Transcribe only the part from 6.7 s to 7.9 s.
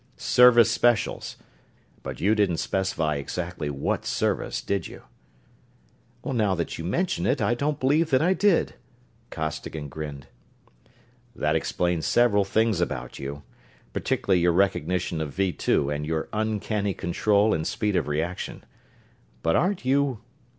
you mention it, I don't